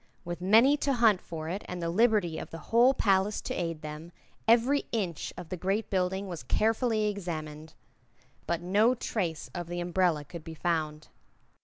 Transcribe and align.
With 0.25 0.41
many 0.41 0.77
to 0.77 0.93
hunt 0.93 1.21
for 1.21 1.47
it 1.47 1.61
and 1.67 1.79
the 1.79 1.91
liberty 1.91 2.39
of 2.39 2.49
the 2.49 2.57
whole 2.73 2.95
palace 2.95 3.39
to 3.41 3.53
aid 3.53 3.83
them, 3.83 4.11
every 4.47 4.85
inch 4.91 5.31
of 5.37 5.49
the 5.49 5.57
great 5.57 5.91
building 5.91 6.27
was 6.27 6.41
carefully 6.41 7.05
examined. 7.07 7.75
But 8.47 8.61
no 8.63 8.95
trace 8.95 9.51
of 9.53 9.67
the 9.67 9.79
umbrella 9.79 10.25
could 10.25 10.43
be 10.43 10.55
found. 10.55 11.09